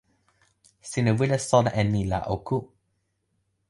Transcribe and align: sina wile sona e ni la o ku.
sina 0.89 1.11
wile 1.19 1.37
sona 1.49 1.71
e 1.81 1.83
ni 1.91 2.01
la 2.11 2.19
o 2.33 2.35
ku. 2.47 2.57